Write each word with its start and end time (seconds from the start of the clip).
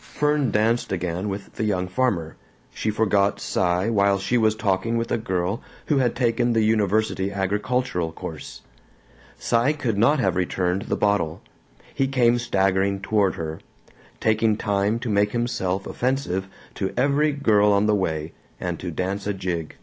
Fern 0.00 0.52
danced 0.52 0.92
again 0.92 1.28
with 1.28 1.54
the 1.54 1.64
young 1.64 1.88
farmer; 1.88 2.36
she 2.72 2.88
forgot 2.88 3.40
Cy 3.40 3.88
while 3.90 4.16
she 4.20 4.38
was 4.38 4.54
talking 4.54 4.96
with 4.96 5.10
a 5.10 5.18
girl 5.18 5.60
who 5.86 5.98
had 5.98 6.14
taken 6.14 6.52
the 6.52 6.62
University 6.62 7.32
agricultural 7.32 8.12
course. 8.12 8.60
Cy 9.40 9.72
could 9.72 9.98
not 9.98 10.20
have 10.20 10.36
returned 10.36 10.82
the 10.82 10.94
bottle; 10.94 11.42
he 11.92 12.06
came 12.06 12.38
staggering 12.38 13.00
toward 13.00 13.34
her 13.34 13.58
taking 14.20 14.56
time 14.56 15.00
to 15.00 15.10
make 15.10 15.32
himself 15.32 15.84
offensive 15.84 16.46
to 16.76 16.94
every 16.96 17.32
girl 17.32 17.72
on 17.72 17.86
the 17.86 17.96
way 17.96 18.34
and 18.60 18.78
to 18.78 18.92
dance 18.92 19.26
a 19.26 19.34
jig. 19.34 19.74